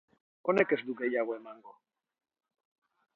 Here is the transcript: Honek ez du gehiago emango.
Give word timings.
Honek 0.53 0.73
ez 0.77 0.79
du 0.87 0.95
gehiago 1.01 1.37
emango. 1.37 1.77